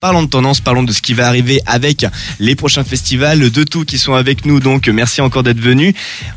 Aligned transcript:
Parlons 0.00 0.22
de 0.22 0.28
tendance, 0.28 0.60
parlons 0.60 0.84
de 0.84 0.92
ce 0.92 1.02
qui 1.02 1.12
va 1.12 1.26
arriver 1.26 1.60
avec 1.66 2.06
les 2.38 2.54
prochains 2.54 2.84
festivals, 2.84 3.50
de 3.50 3.64
tout 3.64 3.84
qui 3.84 3.98
sont 3.98 4.14
avec 4.14 4.46
nous, 4.46 4.60
donc 4.60 4.86
merci 4.86 5.20
encore 5.20 5.42
d'être 5.42 5.58
venus. 5.58 5.92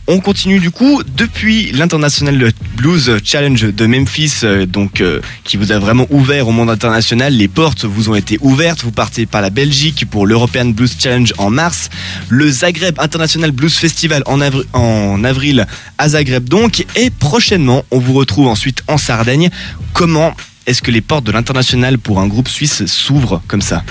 On 0.08 0.20
continue 0.20 0.58
du 0.58 0.72
coup 0.72 1.04
depuis 1.16 1.72
l'International 1.72 2.54
Blues 2.76 3.18
Challenge 3.24 3.72
de 3.72 3.86
Memphis, 3.86 4.40
euh, 4.42 4.66
donc 4.66 5.00
euh, 5.00 5.22
qui 5.44 5.58
vous 5.58 5.72
a 5.72 5.78
vraiment 5.78 6.08
ouvert 6.10 6.48
au 6.48 6.52
monde 6.52 6.72
international. 6.72 7.36
Les 7.36 7.48
portes 7.48 7.86
vous 7.86 8.10
ont 8.10 8.16
été 8.16 8.40
ouvertes, 8.42 8.82
vous 8.82 8.92
partez 8.92 9.28
par 9.28 9.42
la 9.42 9.52
Belgique 9.52 10.10
pour 10.10 10.26
l'European 10.26 10.66
Blues 10.72 10.98
Challenge 10.98 11.32
en 11.38 11.52
mars, 11.52 11.92
le 12.30 12.50
Zagreb 12.50 13.00
International 13.00 13.52
Blues 13.52 13.76
Festival 13.76 14.24
en, 14.26 14.40
en 14.74 15.24
avril 15.24 15.68
à 16.00 16.10
Zagreb 16.10 16.50
donc, 16.50 16.84
et 16.96 17.12
prochainement 17.12 17.86
on 17.92 18.00
vous 18.00 18.14
retrouve 18.14 18.48
ensuite 18.48 18.82
en 18.88 18.98
Sardaigne. 18.98 19.52
Comment 19.94 20.34
est-ce 20.66 20.82
que 20.82 20.92
les 20.92 21.02
portes 21.02 21.24
de 21.26 21.32
l'international 21.32 21.98
pour 21.98 22.20
un 22.20 22.28
groupe 22.28 22.48
suisse 22.50 22.86
s'ouvrent 22.86 23.42
comme 23.48 23.62
ça? 23.62 23.84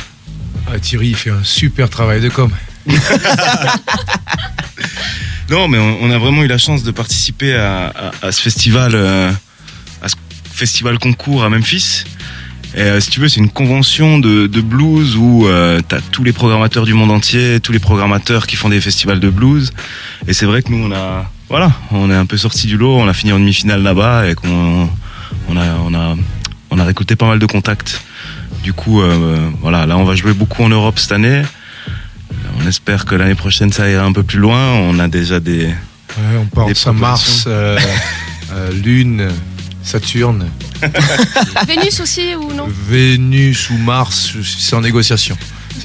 Ah, 0.73 0.79
Thierry, 0.79 1.09
il 1.09 1.17
fait 1.17 1.31
un 1.31 1.43
super 1.45 1.89
travail 1.91 2.21
de 2.21 2.29
com. 2.29 2.51
Non, 5.51 5.67
mais 5.67 5.79
on, 5.79 6.03
on 6.05 6.11
a 6.13 6.19
vraiment 6.19 6.45
eu 6.45 6.47
la 6.47 6.59
chance 6.59 6.85
de 6.85 6.93
participer 6.93 7.55
à, 7.57 7.89
à- 8.23 8.27
à 8.29 8.33
ce 8.33 8.41
festival, 8.41 8.93
euh, 8.95 9.33
à 10.01 10.09
ce 10.09 10.15
festival 10.53 10.99
concours 11.01 11.43
à 11.43 11.49
Memphis. 11.49 12.05
Et 12.77 12.83
euh, 12.83 13.01
si 13.01 13.11
tu 13.11 13.19
veux, 13.19 13.29
c'est 13.29 13.41
une 13.41 13.51
convention 13.51 14.21
de, 14.21 14.47
de 14.47 14.61
blues 14.61 15.17
où 15.17 15.49
euh, 15.49 15.81
t'as 15.87 16.01
tous 16.13 16.23
les 16.23 16.33
programmateurs 16.33 16.85
du 16.87 16.95
monde 16.95 17.11
entier, 17.11 17.59
tous 17.59 17.73
les 17.73 17.81
programmateurs 17.81 18.47
qui 18.47 18.55
font 18.55 18.69
des 18.69 18.81
festivals 18.81 19.19
de 19.19 19.29
blues. 19.29 19.73
Et 20.29 20.35
c'est 20.35 20.47
vrai 20.47 20.63
que 20.63 20.71
nous, 20.71 20.85
on 20.87 20.93
a, 20.93 21.29
voilà, 21.49 21.73
on 21.91 22.09
est 22.13 22.15
un 22.15 22.27
peu 22.27 22.37
sorti 22.37 22.69
du 22.69 22.77
lot. 22.77 22.97
On 22.97 23.09
a 23.09 23.13
fini 23.13 23.33
en 23.33 23.41
demi-finale 23.41 23.83
là-bas 23.83 24.29
et 24.31 24.37
qu'on, 24.37 24.89
on 25.49 25.57
a, 25.57 25.67
on 25.85 25.95
a, 25.95 26.15
on 26.15 26.19
a 26.81 26.85
récolté 26.85 27.17
pas 27.17 27.27
mal 27.27 27.39
de 27.39 27.47
contacts. 27.47 28.01
Du 28.63 28.73
coup, 28.73 29.01
euh, 29.01 29.39
voilà, 29.61 29.87
là, 29.87 29.97
on 29.97 30.05
va 30.05 30.15
jouer 30.15 30.33
beaucoup 30.33 30.63
en 30.63 30.69
Europe 30.69 30.99
cette 30.99 31.13
année. 31.13 31.43
On 32.63 32.67
espère 32.67 33.07
que 33.07 33.15
l'année 33.15 33.35
prochaine 33.35 33.73
ça 33.73 33.89
ira 33.89 34.05
un 34.05 34.13
peu 34.13 34.23
plus 34.23 34.39
loin. 34.39 34.75
On 34.75 34.99
a 34.99 35.09
déjà 35.09 35.41
des, 35.41 35.73
Ouais, 36.19 36.47
on 36.57 36.67
Des 36.67 36.75
ça 36.75 36.93
Mars, 36.93 37.45
euh, 37.47 37.79
euh, 38.53 38.73
Lune, 38.73 39.29
Saturne, 39.83 40.49
Vénus 41.67 42.01
aussi 42.01 42.35
ou 42.35 42.53
non? 42.53 42.67
Vénus 42.89 43.71
ou 43.71 43.79
Mars, 43.79 44.33
c'est 44.43 44.75
en 44.75 44.81
négociation. 44.81 45.37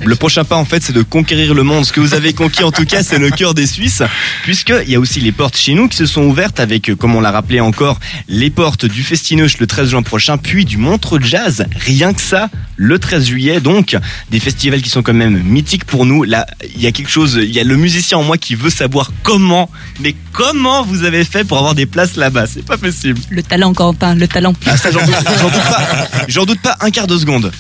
Le 0.04 0.16
prochain 0.16 0.44
pas, 0.44 0.56
en 0.56 0.66
fait, 0.66 0.84
c'est 0.84 0.94
de 0.94 1.02
conquérir 1.02 1.54
le 1.54 1.64
monde. 1.64 1.86
Ce 1.86 1.94
que 1.94 2.00
vous 2.00 2.14
avez 2.14 2.34
conquis, 2.34 2.64
en 2.64 2.72
tout 2.72 2.86
cas, 2.86 3.04
c'est 3.04 3.18
le 3.18 3.30
cœur 3.30 3.54
des 3.54 3.68
Suisses, 3.68 4.04
puisqu'il 4.44 4.90
y 4.90 4.96
a 4.96 5.00
aussi 5.00 5.20
les 5.20 5.32
portes 5.32 5.58
chez 5.58 5.74
nous 5.74 5.88
qui 5.88 5.98
se 5.98 6.06
sont 6.06 6.24
ouvertes 6.24 6.60
avec, 6.60 6.90
euh, 6.90 6.96
comme 6.96 7.16
on 7.16 7.22
l'a 7.22 7.32
rappelé 7.32 7.60
encore, 7.60 8.00
les 8.28 8.50
portes 8.50 8.86
du 8.86 9.04
Festinoche 9.04 9.58
le 9.58 9.68
13 9.68 9.90
juin 9.90 10.02
prochain, 10.02 10.38
puis 10.38 10.66
du 10.66 10.78
Montreux 10.78 11.20
Jazz, 11.22 11.66
rien 11.76 12.14
que 12.14 12.22
ça, 12.22 12.50
le 12.76 13.00
13 13.00 13.26
juillet. 13.26 13.60
Donc, 13.62 13.98
des 14.32 14.40
festivals 14.40 14.82
qui 14.82 14.90
sont 14.90 15.02
quand 15.02 15.14
même 15.14 15.42
mythiques 15.44 15.86
pour 15.86 16.06
nous. 16.06 16.24
Là, 16.24 16.46
il 16.76 16.82
y 16.82 16.88
a 16.88 16.92
quelque 16.92 17.12
chose, 17.12 17.40
il 17.42 17.52
y 17.52 17.60
a 17.60 17.64
le 17.64 17.78
musicien 17.78 18.18
en 18.18 18.24
moi 18.24 18.38
qui 18.38 18.56
veut 18.56 18.70
savoir 18.70 19.12
comment, 19.24 19.70
mais 20.02 20.16
comment 20.34 20.84
vous 20.84 21.04
avez 21.04 21.24
fait 21.24 21.44
pour 21.44 21.58
avoir 21.58 21.76
des 21.76 21.86
places 21.86 22.16
là-bas 22.16 22.48
C'est 22.48 22.66
pas 22.66 22.78
possible. 22.78 23.20
Le 23.30 23.44
talent, 23.44 23.74
Quentin, 23.74 24.16
le 24.16 24.28
talent. 24.28 24.54
Ah, 24.66 24.78
ça, 24.78 24.92
j'en 24.92 25.06
doute, 25.06 25.16
j'en 25.40 25.50
doute 25.50 25.64
pas. 25.64 26.08
J'en 26.28 26.46
doute 26.46 26.62
pas 26.62 26.78
un 26.82 26.92
quart 26.92 27.08
de 27.08 27.18
seconde. 27.18 27.52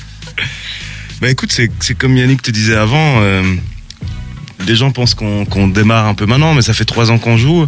Bah 1.21 1.29
écoute, 1.29 1.51
c'est 1.51 1.95
comme 1.95 2.15
Yannick 2.17 2.41
te 2.41 2.51
disait 2.51 2.75
avant. 2.75 3.21
euh, 3.21 3.43
les 4.67 4.75
gens 4.75 4.89
pensent 4.91 5.13
qu'on 5.15 5.67
démarre 5.67 6.07
un 6.07 6.13
peu 6.15 6.25
maintenant, 6.25 6.53
mais 6.55 6.61
ça 6.61 6.73
fait 6.73 6.85
trois 6.85 7.11
ans 7.11 7.17
qu'on 7.19 7.37
joue 7.37 7.67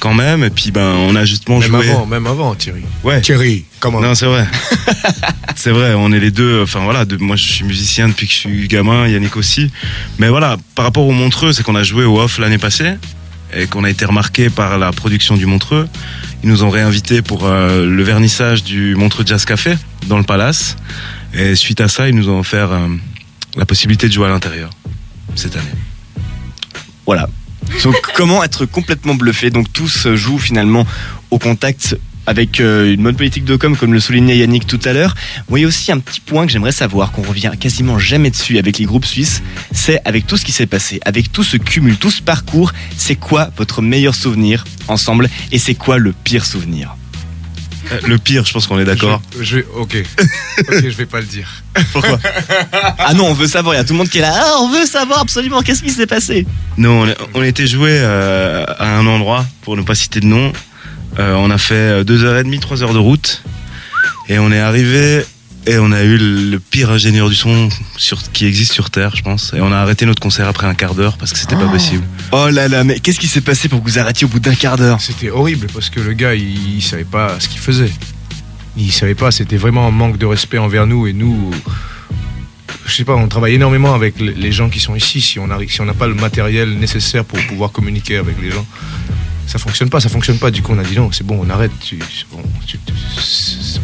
quand 0.00 0.14
même. 0.14 0.42
Et 0.44 0.50
puis 0.50 0.70
ben, 0.70 0.94
on 1.08 1.14
a 1.14 1.24
justement 1.24 1.58
Même 1.58 1.68
joué. 1.68 1.90
avant, 1.90 2.06
même 2.06 2.26
avant, 2.26 2.54
Thierry. 2.54 2.82
Ouais. 3.04 3.20
Thierry, 3.20 3.64
comment 3.80 4.00
Non, 4.00 4.14
c'est 4.14 4.26
vrai. 4.26 4.46
c'est 5.56 5.70
vrai, 5.70 5.94
on 5.94 6.10
est 6.12 6.20
les 6.20 6.30
deux. 6.30 6.62
Enfin 6.62 6.80
voilà, 6.84 7.04
de- 7.04 7.16
moi 7.18 7.36
je 7.36 7.44
suis 7.44 7.64
musicien 7.64 8.08
depuis 8.08 8.26
que 8.26 8.32
je 8.32 8.38
suis 8.38 8.68
gamin, 8.68 9.06
Yannick 9.08 9.36
aussi. 9.36 9.70
Mais 10.18 10.28
voilà, 10.28 10.56
par 10.74 10.84
rapport 10.86 11.06
au 11.06 11.12
Montreux, 11.12 11.52
c'est 11.52 11.62
qu'on 11.62 11.74
a 11.76 11.82
joué 11.84 12.04
au 12.04 12.18
off 12.20 12.38
l'année 12.38 12.58
passée 12.58 12.94
et 13.54 13.66
qu'on 13.66 13.84
a 13.84 13.90
été 13.90 14.04
remarqué 14.04 14.48
par 14.48 14.78
la 14.78 14.90
production 14.92 15.36
du 15.36 15.44
Montreux. 15.46 15.88
Ils 16.44 16.48
nous 16.48 16.62
ont 16.62 16.70
réinvités 16.70 17.20
pour 17.20 17.46
euh, 17.46 17.84
le 17.84 18.02
vernissage 18.02 18.62
du 18.62 18.94
Montreux 18.94 19.24
Jazz 19.26 19.44
Café 19.44 19.74
dans 20.06 20.18
le 20.18 20.24
Palace. 20.24 20.76
Et 21.34 21.54
suite 21.54 21.80
à 21.80 21.88
ça, 21.88 22.08
ils 22.08 22.14
nous 22.14 22.28
ont 22.28 22.38
offert 22.38 22.72
euh, 22.72 22.88
la 23.56 23.66
possibilité 23.66 24.08
de 24.08 24.12
jouer 24.12 24.26
à 24.26 24.30
l'intérieur 24.30 24.70
cette 25.34 25.56
année. 25.56 25.66
Voilà. 27.06 27.28
Donc 27.82 27.96
comment 28.14 28.42
être 28.42 28.66
complètement 28.66 29.14
bluffé? 29.14 29.50
Donc 29.50 29.72
tout 29.72 29.88
se 29.88 30.16
joue 30.16 30.38
finalement 30.38 30.86
au 31.30 31.38
contact 31.38 31.96
avec 32.28 32.60
euh, 32.60 32.92
une 32.92 33.02
bonne 33.02 33.16
politique 33.16 33.46
de 33.46 33.56
com 33.56 33.74
comme 33.74 33.94
le 33.94 34.00
soulignait 34.00 34.36
Yannick 34.36 34.66
tout 34.66 34.80
à 34.84 34.92
l'heure. 34.92 35.14
Moi 35.48 35.58
il 35.58 35.62
y 35.62 35.64
a 35.64 35.68
aussi 35.68 35.90
un 35.90 35.98
petit 35.98 36.20
point 36.20 36.44
que 36.46 36.52
j'aimerais 36.52 36.72
savoir 36.72 37.10
qu'on 37.10 37.22
revient 37.22 37.52
quasiment 37.58 37.98
jamais 37.98 38.30
dessus 38.30 38.58
avec 38.58 38.78
les 38.78 38.84
groupes 38.84 39.06
suisses, 39.06 39.42
c'est 39.72 40.00
avec 40.04 40.26
tout 40.26 40.36
ce 40.36 40.44
qui 40.44 40.52
s'est 40.52 40.66
passé, 40.66 41.00
avec 41.06 41.32
tout 41.32 41.42
ce 41.42 41.56
cumul, 41.56 41.96
tout 41.96 42.10
ce 42.10 42.20
parcours, 42.20 42.72
c'est 42.98 43.16
quoi 43.16 43.50
votre 43.56 43.80
meilleur 43.80 44.14
souvenir 44.14 44.64
ensemble? 44.88 45.30
Et 45.52 45.58
c'est 45.58 45.74
quoi 45.74 45.96
le 45.96 46.12
pire 46.12 46.44
souvenir? 46.44 46.90
Euh, 46.90 46.97
Le 48.06 48.18
pire, 48.18 48.44
je 48.44 48.52
pense 48.52 48.66
qu'on 48.66 48.78
est 48.78 48.84
d'accord. 48.84 49.20
Je, 49.38 49.42
je 49.42 49.58
ok. 49.74 49.96
ok, 50.60 50.82
je 50.82 50.96
vais 50.96 51.06
pas 51.06 51.20
le 51.20 51.26
dire. 51.26 51.48
Pourquoi 51.92 52.18
Ah 52.98 53.14
non, 53.14 53.26
on 53.26 53.34
veut 53.34 53.46
savoir, 53.46 53.74
il 53.74 53.78
y 53.78 53.80
a 53.80 53.84
tout 53.84 53.92
le 53.92 53.98
monde 53.98 54.08
qui 54.08 54.18
est 54.18 54.22
là, 54.22 54.34
ah, 54.34 54.56
on 54.60 54.70
veut 54.70 54.86
savoir 54.86 55.20
absolument 55.20 55.62
qu'est-ce 55.62 55.82
qui 55.82 55.90
s'est 55.90 56.06
passé. 56.06 56.46
Non, 56.76 57.06
on, 57.34 57.42
était 57.42 57.66
joué 57.66 57.90
euh, 57.92 58.64
à 58.78 58.98
un 58.98 59.06
endroit, 59.06 59.46
pour 59.62 59.76
ne 59.76 59.82
pas 59.82 59.94
citer 59.94 60.20
de 60.20 60.26
nom. 60.26 60.52
Euh, 61.18 61.34
on 61.34 61.50
a 61.50 61.58
fait 61.58 61.74
euh, 61.74 62.04
deux 62.04 62.24
heures 62.24 62.38
et 62.38 62.44
demie, 62.44 62.60
trois 62.60 62.82
heures 62.82 62.92
de 62.92 62.98
route. 62.98 63.42
Et 64.28 64.38
on 64.38 64.52
est 64.52 64.60
arrivé 64.60 65.24
et 65.68 65.78
on 65.78 65.92
a 65.92 66.02
eu 66.02 66.16
le 66.16 66.58
pire 66.58 66.90
ingénieur 66.90 67.28
du 67.28 67.34
son 67.34 67.68
sur, 67.96 68.20
qui 68.32 68.46
existe 68.46 68.72
sur 68.72 68.90
Terre, 68.90 69.14
je 69.14 69.22
pense. 69.22 69.52
Et 69.54 69.60
on 69.60 69.70
a 69.72 69.76
arrêté 69.76 70.06
notre 70.06 70.20
concert 70.20 70.48
après 70.48 70.66
un 70.66 70.74
quart 70.74 70.94
d'heure 70.94 71.16
parce 71.18 71.32
que 71.32 71.38
c'était 71.38 71.56
pas 71.56 71.66
Oh. 71.68 71.70
possible. 71.72 72.04
Oh 72.32 72.48
là 72.50 72.68
là, 72.68 72.84
mais 72.84 72.98
qu'est-ce 73.00 73.20
qui 73.20 73.28
s'est 73.28 73.40
passé 73.42 73.68
pour 73.68 73.82
que 73.82 73.88
vous 73.88 73.98
arrêtiez 73.98 74.24
au 74.24 74.28
bout 74.28 74.40
d'un 74.40 74.54
quart 74.54 74.76
d'heure? 74.76 75.00
C'était 75.00 75.30
horrible 75.30 75.66
parce 75.72 75.90
que 75.90 76.00
le 76.00 76.12
gars, 76.14 76.34
il, 76.34 76.76
il 76.76 76.82
savait 76.82 77.04
pas 77.04 77.38
ce 77.38 77.48
qu'il 77.48 77.60
faisait. 77.60 77.92
Il 78.76 78.92
savait 78.92 79.14
pas, 79.14 79.30
c'était 79.30 79.56
vraiment 79.56 79.86
un 79.86 79.90
manque 79.90 80.18
de 80.18 80.26
respect 80.26 80.58
envers 80.58 80.86
nous 80.86 81.06
et 81.06 81.12
nous. 81.12 81.50
Je 82.86 82.94
sais 82.94 83.04
pas, 83.04 83.14
on 83.16 83.28
travaille 83.28 83.54
énormément 83.54 83.92
avec 83.94 84.18
les- 84.20 84.52
gens 84.52 84.70
qui 84.70 84.80
sont 84.80 84.94
ici. 84.94 85.20
Si 85.20 85.38
on 85.38 85.50
arrive, 85.50 85.70
si 85.70 85.80
on 85.80 85.84
n'a 85.84 85.94
pas 85.94 86.06
le 86.06 86.14
matériel 86.14 86.78
nécessaire 86.78 87.24
pour 87.24 87.38
pouvoir 87.46 87.70
communiquer 87.72 88.16
avec 88.16 88.40
les 88.40 88.50
gens, 88.50 88.66
ça 89.48 89.58
fonctionne 89.58 89.90
pas, 89.90 89.98
ça 89.98 90.08
fonctionne 90.08 90.38
pas. 90.38 90.50
Du 90.52 90.62
coup, 90.62 90.72
on 90.76 90.78
a 90.78 90.84
dit 90.84 90.94
non, 90.96 91.10
c'est 91.10 91.24
bon, 91.26 91.40
on 91.44 91.50
arrête. 91.50 91.72
tu- 91.80 91.98
bon, 92.30 92.38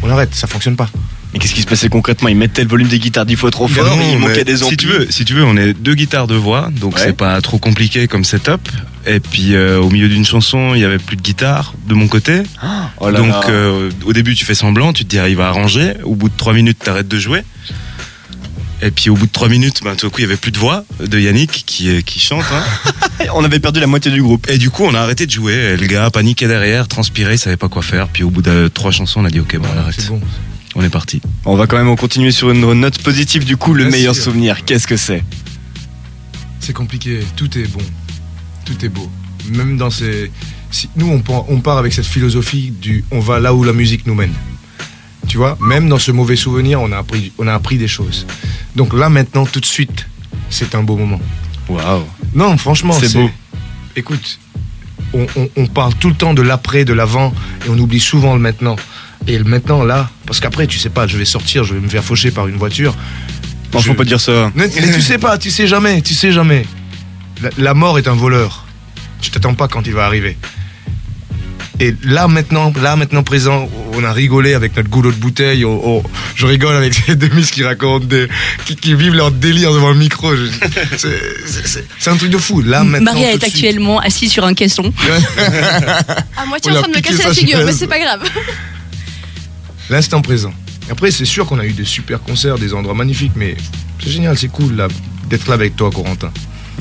on 0.03 0.09
arrête, 0.09 0.33
ça 0.33 0.47
fonctionne 0.47 0.75
pas. 0.75 0.89
Mais 1.33 1.39
qu'est-ce 1.39 1.53
qui 1.53 1.61
se 1.61 1.67
passait 1.67 1.89
concrètement? 1.89 2.29
Ils 2.29 2.37
mettaient 2.37 2.63
le 2.63 2.69
volume 2.69 2.87
des 2.87 2.97
guitares 2.99 3.25
dix 3.25 3.35
fois 3.35 3.51
trop 3.51 3.67
fort, 3.67 3.83
Non, 3.85 4.01
il 4.01 4.19
mais 4.19 4.27
manquait 4.27 4.45
des 4.45 4.63
amplis. 4.63 4.69
si 4.71 4.77
tu 4.77 4.87
veux, 4.87 5.07
si 5.11 5.25
tu 5.25 5.33
veux, 5.33 5.43
on 5.43 5.57
est 5.57 5.73
deux 5.73 5.93
guitares 5.95 6.27
de 6.27 6.35
voix, 6.35 6.69
donc 6.79 6.95
Ouais. 6.95 7.01
c'est 7.03 7.13
pas 7.17 7.41
trop 7.41 7.57
compliqué 7.57 8.07
comme 8.07 8.23
setup. 8.23 8.69
Et 9.07 9.19
puis 9.19 9.53
euh, 9.53 9.79
au 9.81 9.89
milieu 9.89 10.07
d'une 10.07 10.23
chanson, 10.25 10.73
il 10.75 10.81
y 10.81 10.85
avait 10.85 10.97
plus 10.97 11.17
de 11.17 11.21
guitare 11.21 11.73
de 11.87 11.93
mon 11.93 12.07
côté. 12.07 12.41
Oh 12.99 13.09
là 13.09 13.19
Donc 13.19 13.27
là. 13.29 13.49
euh, 13.49 13.91
au 14.05 14.13
début 14.13 14.33
tu 14.33 14.45
fais 14.45 14.55
semblant, 14.55 14.93
tu 14.93 15.03
te 15.03 15.09
dis 15.09 15.19
ah, 15.19 15.27
il 15.27 15.35
va 15.35 15.47
arranger, 15.49 15.93
au 16.03 16.15
bout 16.15 16.29
de 16.29 16.33
trois 16.37 16.53
minutes 16.53 16.79
t'arrêtes 16.79 17.07
de 17.09 17.19
jouer. 17.19 17.41
Et 18.81 18.91
puis 18.91 19.09
au 19.09 19.15
bout 19.15 19.25
de 19.25 19.31
trois 19.31 19.47
minutes, 19.49 19.81
ben, 19.83 19.95
tout 19.95 20.07
à 20.07 20.09
coup 20.09 20.19
il 20.19 20.23
y 20.23 20.25
avait 20.25 20.35
plus 20.37 20.51
de 20.51 20.57
voix 20.57 20.83
de 20.99 21.17
Yannick 21.19 21.63
qui, 21.65 21.89
euh, 21.89 22.01
qui 22.01 22.19
chante. 22.19 22.43
hein. 22.51 23.25
on 23.33 23.43
avait 23.43 23.59
perdu 23.59 23.79
la 23.79 23.87
moitié 23.87 24.11
du 24.11 24.21
groupe. 24.21 24.47
Et 24.49 24.57
du 24.57 24.69
coup 24.69 24.83
on 24.83 24.93
a 24.93 24.99
arrêté 24.99 25.25
de 25.25 25.31
jouer. 25.31 25.53
Et 25.53 25.77
le 25.77 25.87
gars 25.87 26.09
paniquait 26.11 26.47
derrière, 26.47 26.87
transpirait, 26.87 27.35
il 27.35 27.39
savait 27.39 27.57
pas 27.57 27.69
quoi 27.69 27.81
faire. 27.81 28.07
Puis 28.09 28.23
au 28.23 28.29
bout 28.29 28.41
de 28.41 28.69
trois 28.73 28.91
chansons 28.91 29.21
on 29.21 29.25
a 29.25 29.29
dit 29.29 29.39
ok 29.39 29.57
bon 29.57 29.67
on 29.73 29.79
arrête. 29.79 29.95
c'est 29.97 30.09
bon. 30.09 30.21
On 30.75 30.83
est 30.83 30.89
parti. 30.89 31.21
On 31.45 31.55
va 31.55 31.67
quand 31.67 31.77
même 31.81 31.95
continuer 31.95 32.31
sur 32.31 32.51
une 32.51 32.73
note 32.73 33.01
positive. 33.01 33.45
Du 33.45 33.55
coup, 33.55 33.73
le 33.73 33.83
Bien 33.85 33.91
meilleur 33.93 34.13
sûr. 34.13 34.25
souvenir, 34.25 34.65
qu'est-ce 34.65 34.87
que 34.87 34.97
c'est? 34.97 35.23
C'est 36.59 36.73
compliqué, 36.73 37.19
tout 37.37 37.57
est 37.57 37.67
bon, 37.71 37.79
tout 38.65 38.83
est 38.83 38.89
beau. 38.89 39.09
Même 39.51 39.77
dans 39.77 39.89
ces. 39.89 40.31
si- 40.71 40.89
nous, 40.97 41.07
on, 41.09 41.19
part- 41.21 41.49
on 41.49 41.61
part 41.61 41.77
avec 41.77 41.93
cette 41.93 42.05
philosophie 42.07 42.73
du 42.81 43.05
on 43.11 43.19
va 43.21 43.39
là 43.39 43.53
où 43.53 43.63
la 43.63 43.71
musique 43.71 44.05
nous 44.05 44.15
mène. 44.15 44.33
Tu 45.27 45.37
vois, 45.37 45.57
même 45.61 45.87
dans 45.89 45.97
ce 45.99 46.11
mauvais 46.11 46.35
souvenir, 46.35 46.81
on 46.81 46.91
a 46.91 46.97
appris, 46.97 47.31
on 47.37 47.47
a 47.47 47.53
appris 47.53 47.77
des 47.77 47.87
choses. 47.87 48.25
Donc 48.75 48.93
là, 48.93 49.09
maintenant, 49.09 49.45
tout 49.45 49.59
de 49.59 49.65
suite, 49.65 50.07
c'est 50.49 50.75
un 50.75 50.83
beau 50.83 50.95
moment. 50.97 51.21
Waouh 51.69 52.03
Non, 52.33 52.57
franchement, 52.57 52.93
C'est 52.93 53.13
beau. 53.13 53.29
Écoute, 53.95 54.39
on, 55.13 55.25
on- 55.37 55.49
on 55.55 55.67
parle 55.67 55.93
tout 55.95 56.09
le 56.09 56.15
temps 56.15 56.33
de 56.33 56.41
l'après, 56.41 56.83
de 56.85 56.93
l'avant, 56.93 57.33
et 57.65 57.69
on 57.69 57.77
oublie 57.77 57.99
souvent 57.99 58.33
le 58.33 58.39
maintenant. 58.41 58.75
Et 59.27 59.37
le 59.37 59.43
maintenant, 59.45 59.83
là, 59.83 60.09
parce 60.27 60.39
qu'après, 60.39 60.67
tu 60.67 60.77
sais 60.77 60.89
pas, 60.89 61.07
je 61.07 61.17
vais 61.17 61.25
sortir, 61.25 61.63
je 61.63 61.73
vais 61.73 61.79
me 61.79 61.87
faire 61.87 62.03
faucher 62.03 62.31
par 62.31 62.47
une 62.47 62.57
voiture. 62.57 62.95
Non, 63.73 63.79
Je- 63.79 63.87
faut 63.87 63.93
pas 63.93 64.03
dire 64.03 64.19
ça. 64.21 64.51
mais, 64.55 64.67
mais 64.67 64.93
tu 64.93 65.01
sais 65.01 65.17
pas, 65.17 65.37
tu 65.37 65.49
sais 65.49 65.67
jamais, 65.67 66.01
tu 66.01 66.13
sais 66.13 66.31
jamais. 66.31 66.65
La, 67.41 67.49
la 67.57 67.73
mort 67.73 67.97
est 67.97 68.07
un 68.07 68.13
voleur. 68.13 68.65
Tu 69.21 69.31
t'attends 69.31 69.55
pas 69.55 69.67
quand 69.67 69.87
il 69.87 69.93
va 69.93 70.05
arriver. 70.05 70.37
Et 71.79 71.93
là 72.03 72.27
maintenant, 72.27 72.71
là 72.81 72.95
maintenant 72.95 73.21
présent, 73.23 73.67
on 73.93 74.03
a 74.03 74.13
rigolé 74.13 74.53
avec 74.53 74.75
notre 74.77 74.89
goulot 74.89 75.11
de 75.11 75.17
bouteille. 75.17 75.65
on- 75.65 75.97
on- 75.97 76.03
je 76.35 76.45
rigole 76.45 76.75
avec 76.75 76.93
ces 76.93 77.15
deux 77.15 77.27
miss 77.29 77.51
qui 77.51 77.63
racontent 77.63 78.05
des, 78.05 78.27
qui, 78.65 78.75
qui 78.75 78.95
vivent 78.95 79.13
leur 79.15 79.31
délire 79.31 79.73
devant 79.73 79.89
le 79.89 79.95
micro. 79.95 80.35
Je- 80.35 80.45
c'est- 80.97 82.09
un 82.09 82.15
truc 82.17 82.29
de 82.31 82.37
fou. 82.37 82.61
Là 82.61 82.83
maintenant. 82.83 83.11
Maria 83.13 83.33
est 83.33 83.43
actuellement 83.43 83.99
assise 83.99 84.31
sur 84.31 84.45
un 84.45 84.53
caisson. 84.53 84.93
À 86.37 86.45
moitié 86.45 86.71
On 86.71 86.77
en 86.77 86.81
train 86.81 86.91
de 86.91 86.95
me 86.97 87.01
casser 87.01 87.23
la 87.23 87.33
figure, 87.33 87.59
mais 87.65 87.71
c'est 87.73 87.87
pas 87.87 87.99
grave. 87.99 88.21
L'instant 89.89 90.21
présent. 90.21 90.53
Après, 90.89 91.11
c'est 91.11 91.25
sûr 91.25 91.45
qu'on 91.45 91.59
a 91.59 91.65
eu 91.65 91.71
des 91.73 91.85
super 91.85 92.21
concerts, 92.21 92.57
des 92.57 92.73
endroits 92.73 92.93
magnifiques, 92.95 93.33
mais 93.35 93.55
C'est 94.03 94.11
génial, 94.11 94.37
c'est 94.37 94.49
cool 94.49 94.75
là, 94.75 94.87
d'être 95.29 95.47
là 95.47 95.53
avec 95.55 95.75
toi, 95.75 95.89
Corentin. 95.89 96.31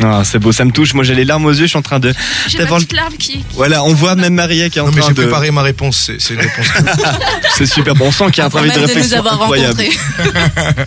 Ah, 0.03 0.23
c'est 0.25 0.39
beau, 0.39 0.51
ça 0.53 0.65
me 0.65 0.73
touche. 0.73 0.93
Moi, 0.95 1.05
j'ai 1.05 1.15
les 1.15 1.25
larmes 1.25 1.47
aux 1.47 1.51
yeux. 1.53 1.63
Je 1.63 1.67
suis 1.69 1.79
en 1.79 1.83
train 1.83 2.01
de. 2.01 2.13
J'ai 2.49 2.59
ma 2.59 2.67
petite 2.67 2.93
larme 2.93 3.15
qui. 3.17 3.45
Voilà, 3.55 3.85
on 3.85 3.95
voit 3.95 4.17
même 4.17 4.35
Maria 4.35 4.69
qui 4.69 4.79
est 4.79 4.83
en 4.83 4.87
Non, 4.87 4.93
mais 4.93 5.01
train 5.01 5.11
j'ai 5.11 5.15
de. 5.15 5.23
préparé 5.23 5.51
ma 5.53 5.63
réponse, 5.63 6.03
c'est 6.07 6.21
c'est 6.21 6.35
une 6.35 6.41
réponse. 6.41 6.67
C'est 7.57 7.67
super 7.67 7.95
bon. 7.95 8.07
On 8.07 8.11
sent 8.13 8.25
qu'il 8.33 8.39
y 8.39 8.41
a 8.41 8.47
un 8.47 8.51
travail 8.51 8.71
de 8.71 8.75
de 8.75 8.81
nous 8.81 8.87
réflexion 8.87 9.19
avoir 9.19 9.35
incroyable. 9.43 9.81
rencontrés. 9.81 10.85